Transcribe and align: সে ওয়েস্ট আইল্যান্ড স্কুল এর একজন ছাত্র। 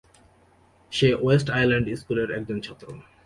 সে 0.91 1.09
ওয়েস্ট 1.23 1.47
আইল্যান্ড 1.57 1.87
স্কুল 1.99 2.17
এর 2.23 2.29
একজন 2.37 2.57
ছাত্র। 2.65 2.85